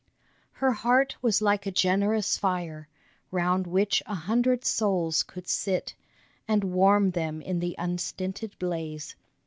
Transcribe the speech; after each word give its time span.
HER 0.53 0.71
heart 0.71 1.15
was 1.21 1.43
like 1.43 1.67
a 1.67 1.71
generous 1.71 2.35
fire, 2.35 2.87
Round 3.29 3.67
which 3.67 4.01
a 4.07 4.15
hundred 4.15 4.65
souls 4.65 5.21
could 5.21 5.47
sit 5.47 5.93
And 6.47 6.63
warm 6.63 7.11
them 7.11 7.39
in 7.39 7.59
the 7.59 7.75
unstinted 7.77 8.57
blaze. 8.57 9.15